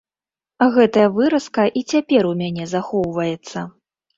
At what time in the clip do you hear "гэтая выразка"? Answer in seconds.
0.77-1.67